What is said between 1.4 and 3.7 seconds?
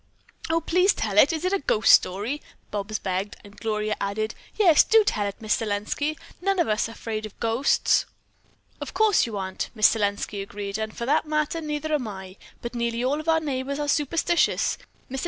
it a ghost story?" Bobs begged, and